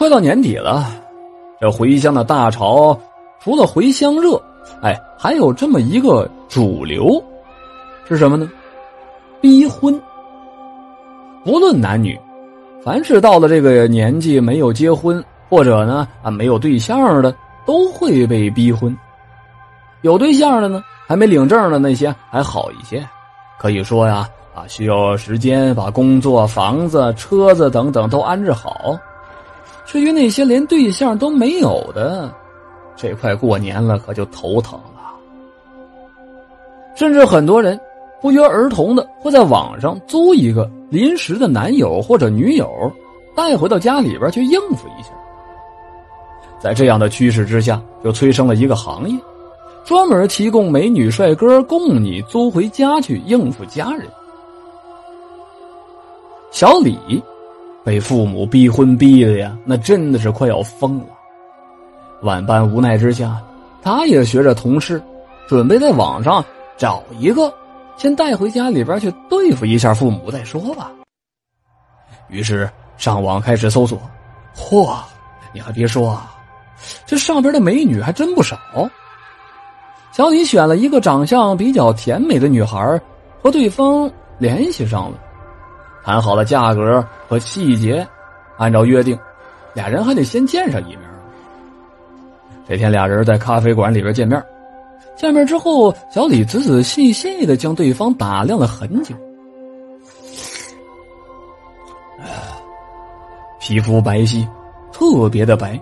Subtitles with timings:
[0.00, 0.86] 快到年底了，
[1.60, 2.98] 这回乡的大潮，
[3.38, 4.40] 除了回乡热，
[4.80, 7.22] 哎，还有这么一个主流，
[8.08, 8.50] 是什么呢？
[9.42, 10.00] 逼婚。
[11.44, 12.18] 不论男女，
[12.82, 17.30] 凡是到了这个年纪没有结婚，或者呢啊没有对象的，
[17.66, 18.96] 都会被逼婚。
[20.00, 23.06] 有对象的呢，还没领证的那些还好一些，
[23.58, 28.98] 可以说呀啊需要时间把工作、房子、车子等等都安置好。
[29.90, 32.32] 至于那些连对象都没有的，
[32.94, 35.10] 这快过年了，可就头疼了。
[36.94, 37.78] 甚至很多人
[38.20, 42.68] 不约而同的会在网上租一个临时的男友或者女友，
[43.34, 45.08] 带回到家里边去应付一下。
[46.60, 49.18] 在这样的趋势之下，就催生了一个行业，
[49.84, 54.06] 专门提供美女帅哥供你租回家去应付家人。
[56.52, 57.20] 小李。
[57.84, 61.06] 被父母逼婚逼的呀，那真的是快要疯了。
[62.22, 63.40] 万般无奈之下，
[63.82, 65.02] 他也学着同事，
[65.48, 66.44] 准备在网上
[66.76, 67.52] 找一个，
[67.96, 70.90] 先带回家里边去对付一下父母再说吧。
[72.28, 73.98] 于是上网开始搜索，
[74.54, 74.98] 嚯，
[75.52, 76.30] 你还别说啊，
[77.06, 78.58] 这上边的美女还真不少。
[80.12, 83.00] 小李选了一个长相比较甜美的女孩，
[83.42, 85.18] 和对方联系上了。
[86.02, 88.06] 谈好了价格和细节，
[88.56, 89.18] 按照约定，
[89.74, 91.00] 俩人还得先见上一面。
[92.68, 94.42] 这天，俩人在咖啡馆里边见面。
[95.16, 99.14] 见面之后，小李仔仔细细的将对方打量了很久。
[103.60, 104.46] 皮肤白皙，
[104.92, 105.78] 特别的白，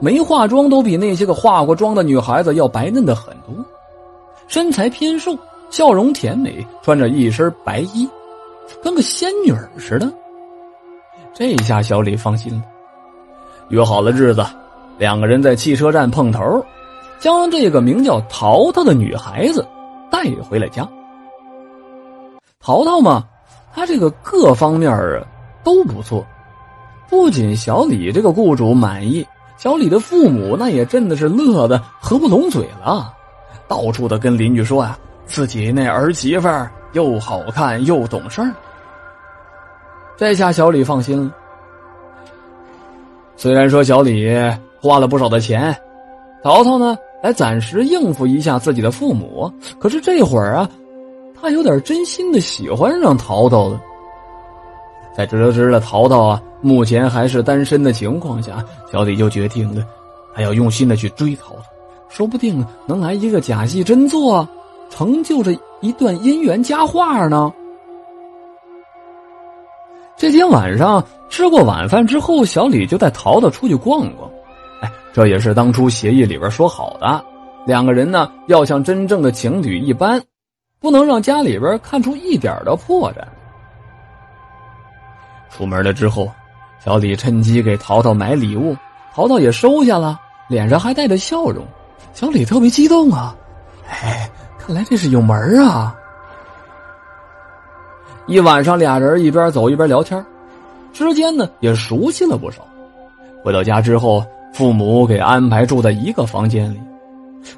[0.00, 3.54] 没化妆都比那些个化过妆的女孩子要白嫩的很多。
[4.48, 5.36] 身材偏瘦，
[5.70, 8.08] 笑容甜美，穿着一身白衣。
[8.80, 10.12] 跟个仙女似的，
[11.34, 12.62] 这下小李放心了。
[13.70, 14.44] 约好了日子，
[14.98, 16.64] 两个人在汽车站碰头，
[17.18, 19.66] 将这个名叫淘淘的女孩子
[20.10, 20.86] 带回了家。
[22.60, 23.24] 淘淘嘛，
[23.74, 24.92] 她这个各方面
[25.64, 26.24] 都不错，
[27.08, 33.12] 不仅小李这个雇主满意，小李的父母那也真的是乐得合不拢嘴了，
[33.66, 36.70] 到处的跟邻居说啊，自己那儿媳妇儿。
[36.92, 38.50] 又好看又懂事儿，
[40.16, 41.32] 这下小李放心了。
[43.36, 44.30] 虽然说小李
[44.80, 45.74] 花了不少的钱，
[46.42, 50.68] 淘淘呢来暂时应付一下自己的父母，可是这会儿啊，
[51.40, 53.80] 他有点真心的喜欢上淘淘了。
[55.16, 59.84] 在得知了淘淘啊目前还是单身的情况下，小李就决定了，
[60.34, 61.62] 他要用心的去追淘淘，
[62.08, 64.46] 说不定能来一个假戏真做，
[64.92, 65.52] 成就着。
[65.80, 67.52] 一段姻缘佳话呢。
[70.16, 74.30] 这天晚上吃过晚饭之后，小李就带淘淘出去逛逛。
[74.80, 77.24] 哎，这也是当初协议里边说好的，
[77.66, 80.22] 两个人呢要像真正的情侣一般，
[80.78, 83.24] 不能让家里边看出一点的破绽。
[85.50, 86.30] 出门了之后，
[86.78, 88.76] 小李趁机给淘淘买礼物，
[89.12, 91.66] 淘淘也收下了，脸上还带着笑容。
[92.14, 93.34] 小李特别激动啊，
[93.90, 94.30] 哎。
[94.64, 95.36] 看来这是有门
[95.66, 95.92] 啊！
[98.26, 100.24] 一晚上，俩人一边走一边聊天，
[100.92, 102.64] 之间呢也熟悉了不少。
[103.42, 104.24] 回到家之后，
[104.54, 106.80] 父母给安排住在一个房间里。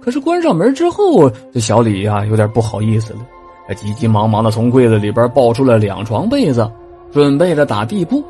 [0.00, 6.68] 可是关上门之后，这小李呀有点不好意思了，急急忙忙的从柜子里边抱出了两床被子，
[7.12, 8.20] 准备着打地铺。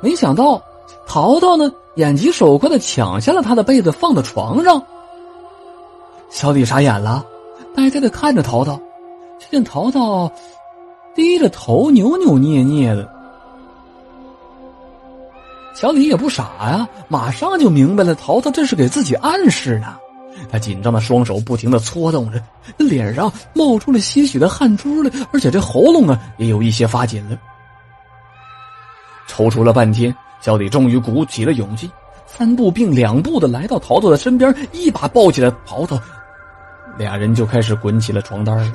[0.00, 0.62] 没想到，
[1.04, 4.80] 淘淘呢眼疾手快的抢下了他的被子，放到床上。
[6.30, 7.26] 小李傻眼了。
[7.76, 8.80] 呆呆的看着淘淘，
[9.38, 10.32] 却见淘淘
[11.14, 13.06] 低着头扭扭捏捏的。
[15.74, 19.94] 小李也不傻呀，马上就明白了，淘淘这是给自己暗示呢。
[20.50, 22.40] 他紧张的双手不停的搓动着，
[22.78, 27.38] 脸上冒出了些许的汗珠来，而且这喉咙啊也有一些发紧了。
[29.28, 31.90] 踌躇了半天，小李终于鼓起了勇气，
[32.26, 36.00] 三步并两步的来到淘淘的身边，一把抱起了淘淘。
[36.98, 38.72] 俩人就开始滚起了床单来。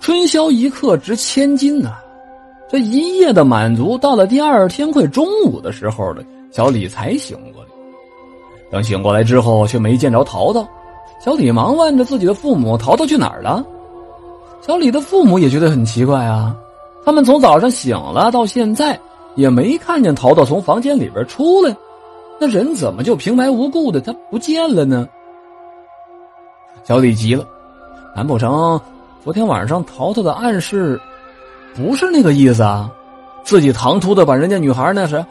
[0.00, 1.94] 春宵一刻值千金呐，
[2.68, 6.22] 这一夜的满足，到了第二天快中午的时候了，
[6.52, 7.68] 小李才醒过来。
[8.70, 10.66] 等醒过来之后，却没见着淘淘。
[11.24, 13.64] 小李忙问着自己的父母：“淘淘去哪儿了？”
[14.60, 16.54] 小李的父母也觉得很奇怪啊，
[17.04, 18.98] 他们从早上醒了到现在，
[19.34, 21.74] 也没看见淘淘从房间里边出来。
[22.38, 25.08] 那人怎么就平白无故的他不见了呢？
[26.84, 27.46] 小李急了，
[28.14, 28.80] 难不成
[29.24, 31.00] 昨天晚上淘淘的暗示
[31.74, 32.90] 不是那个意思啊？
[33.42, 35.24] 自己唐突的把人家女孩那是，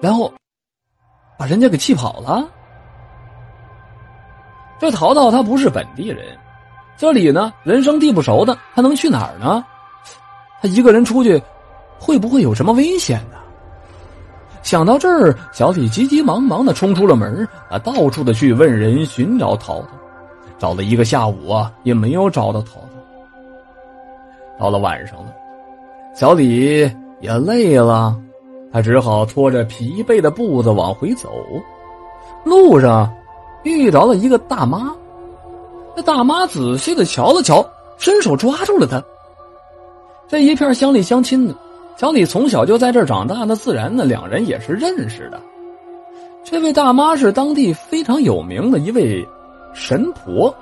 [0.00, 0.32] 然后
[1.38, 2.48] 把人家给气跑了。
[4.78, 6.24] 这淘淘他不是本地人，
[6.96, 9.64] 这里呢人生地不熟的，他能去哪儿呢？
[10.60, 11.40] 他一个人出去，
[11.98, 13.38] 会不会有什么危险呢？
[14.62, 19.88] 想到这儿，小李急急忙忙的冲出了门啊，到处的去问人寻找桃子，
[20.58, 22.96] 找了一个下午啊，也没有找到桃子。
[24.58, 25.32] 到了晚上了，
[26.14, 28.16] 小李也累了，
[28.72, 31.30] 他只好拖着疲惫的步子往回走，
[32.44, 33.12] 路上。
[33.64, 34.92] 遇到了一个大妈，
[35.94, 37.64] 那大妈仔细的瞧了瞧，
[37.96, 39.00] 伸手抓住了他。
[40.26, 41.54] 这一片乡里乡亲的，
[42.02, 45.40] 小李从小就在这儿长大，那自然呢，两人也是认识的。
[46.42, 49.24] 这位大妈是当地非常有名的一位
[49.72, 50.52] 神婆。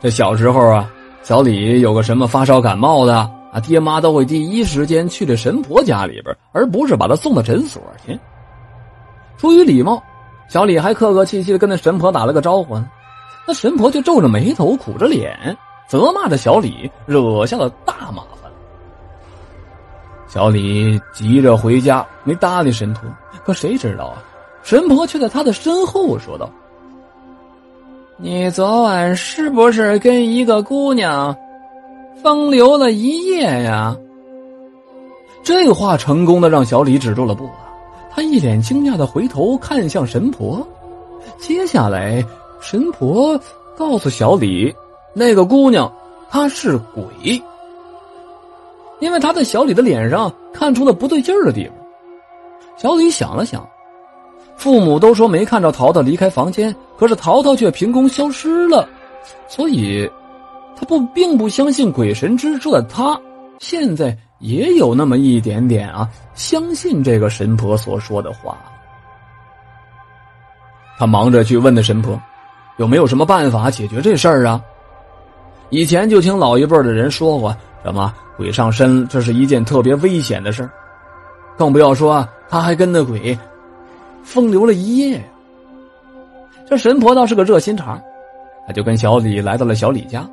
[0.00, 0.88] 这小时候啊，
[1.24, 3.16] 小李有个什么发烧感冒的
[3.52, 8.16] 啊，爹妈都会第一时间去这神婆家里边，而不是把他送到诊所去。
[9.38, 10.00] 出于礼貌。
[10.48, 12.88] 小李还客客气气的跟那神婆打了个招呼呢，
[13.44, 15.36] 那神婆就皱着眉头、苦着脸，
[15.88, 18.22] 责骂着小李，惹下了大麻。
[20.28, 23.02] 小李急着回家，没搭理神婆。
[23.44, 24.22] 可谁知道啊，
[24.62, 26.50] 神婆却在他的身后说道
[28.18, 31.34] ：“你昨晚是不是跟一个姑娘
[32.22, 33.96] 风流了一夜呀？”
[35.42, 37.64] 这话成功的让小李止住了步啊。
[38.10, 40.66] 他一脸惊讶的回头看向神婆，
[41.38, 42.22] 接下来，
[42.60, 43.40] 神婆
[43.76, 44.74] 告诉小李，
[45.14, 45.90] 那个姑娘
[46.28, 47.40] 她是鬼，
[49.00, 51.74] 因为他在小李的脸上看出了不对劲儿的地方。
[52.76, 53.66] 小李想了想，
[54.56, 58.88] 父母都说没看着淘淘离开房间，可是淘淘却凭空消失了，
[59.48, 60.10] 所以，
[60.76, 63.20] 他不并不相信鬼神之说的他
[63.58, 64.16] 现在。
[64.40, 68.56] 也有那么一点点啊，相信这个神婆所说的话。
[70.96, 72.16] 他忙着去问那神婆，
[72.76, 74.62] 有没有什么办法解决这事儿啊？
[75.70, 77.52] 以前就听老一辈的人说过，
[77.82, 80.70] 什么鬼上身，这是一件特别危险的事，
[81.58, 83.36] 更不要说他还跟那鬼
[84.22, 85.22] 风流了一夜呀。
[86.66, 88.00] 这神婆倒是个热心肠，
[88.66, 90.24] 他就跟小李来到了小李家。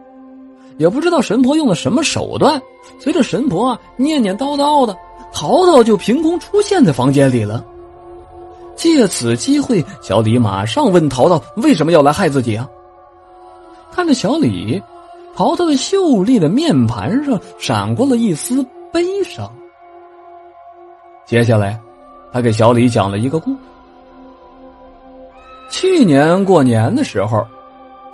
[0.78, 2.62] 也不知道神婆用了什么手段，
[3.00, 4.96] 随着神婆念念叨叨的，
[5.34, 7.66] 淘淘就凭空出现在房间里了。
[8.75, 12.69] 借此机会，小李马上问淘淘为什么要来害自己啊？
[13.92, 14.80] 看着小李，
[15.36, 19.52] 淘淘的秀丽的面盘上闪过了一丝悲伤。
[21.26, 21.80] 接下来，
[22.32, 23.58] 他给小李讲了一个故事。
[25.70, 27.46] 去年过年的时候。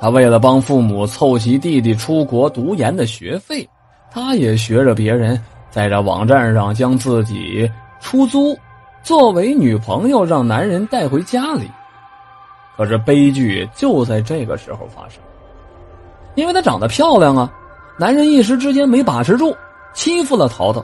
[0.03, 3.69] 他为了帮父母凑齐弟弟出国读研的学费，
[4.09, 5.39] 他也学着别人
[5.69, 7.69] 在这网站上将自己
[8.00, 8.57] 出租，
[9.03, 11.69] 作为女朋友让男人带回家里。
[12.75, 15.21] 可是悲剧就在这个时候发生，
[16.36, 17.51] 因为她长得漂亮啊，
[17.98, 19.56] 男人一时之间没把持住，
[19.94, 20.83] 欺负了淘淘。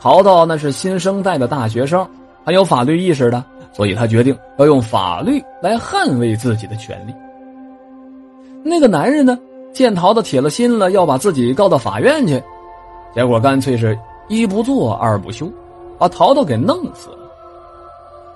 [0.00, 2.06] 淘淘那是新生代的大学生，
[2.44, 3.42] 很有法律意识的，
[3.72, 7.14] 所以他决定要用法律来捍卫自己的权利。
[8.62, 9.38] 那个男人呢？
[9.72, 12.42] 见淘淘铁了心了，要把自己告到法院去，
[13.14, 15.50] 结果干脆是一不做二不休，
[15.98, 17.18] 把淘淘给弄死了。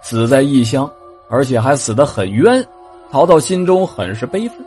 [0.03, 0.91] 死在异乡，
[1.31, 2.63] 而且还死得很冤，
[3.11, 4.59] 淘淘心中很是悲愤，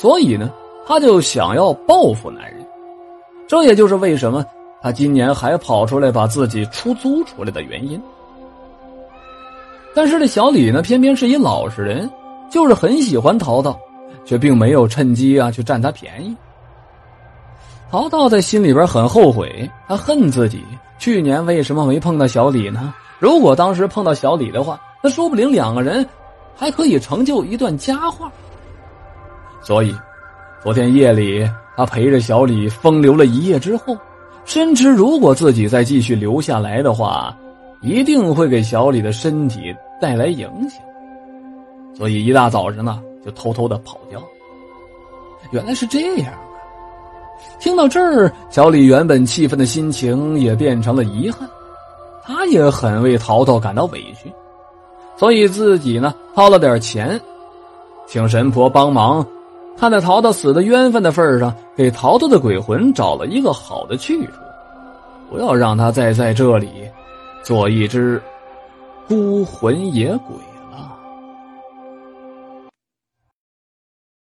[0.00, 0.50] 所以呢，
[0.86, 2.66] 他就想要报复男人。
[3.46, 4.42] 这也就是为什么
[4.80, 8.00] 他今年还跑出来把自己出租出来的原因。
[9.94, 12.08] 但是这小李呢，偏偏是一老实人，
[12.50, 13.78] 就是很喜欢淘淘。
[14.24, 16.36] 却并没有趁机啊去占他便宜。
[17.90, 20.62] 淘淘在心里边很后悔，他恨自己
[20.98, 22.94] 去年为什么没碰到小李呢？
[23.18, 26.06] 如果当时碰到小李的话，那说不定两个人
[26.56, 28.30] 还可以成就一段佳话。
[29.60, 29.94] 所以，
[30.62, 33.96] 昨天夜里他陪着小李风流了一夜之后，
[34.44, 37.36] 深知如果自己再继续留下来的话，
[37.80, 40.82] 一定会给小李的身体带来影响。
[41.94, 43.02] 所以一大早上呢。
[43.22, 44.18] 就偷偷的跑掉。
[45.50, 46.40] 原来是这样啊！
[47.58, 51.46] 听到这儿，小李原本气愤的心情也变成了遗憾。
[52.24, 54.32] 他也很为淘淘感到委屈，
[55.18, 57.20] 所以自己呢掏了点钱，
[58.06, 59.22] 请神婆帮忙，
[59.76, 64.32] 看在淘淘死的冤份的份上，给淘淘的鬼魂找了一个好的去处，
[65.30, 66.68] 不要让他再在这里
[67.42, 68.20] 做一只
[69.08, 70.36] 孤魂野鬼。